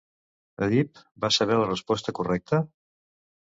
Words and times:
Èdip 0.67 1.01
va 1.27 1.31
saber 1.37 1.59
la 1.61 1.69
resposta 1.69 2.17
correcta? 2.23 2.63